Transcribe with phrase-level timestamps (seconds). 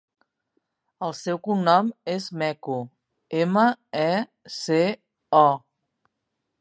[1.07, 2.79] El seu cognom és Meco:
[3.43, 3.67] ema,
[4.01, 4.09] e,
[4.57, 4.81] ce,
[5.43, 5.47] o.